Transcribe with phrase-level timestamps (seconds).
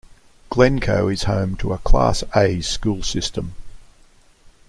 [0.49, 3.53] Glencoe is home to a Class A school system.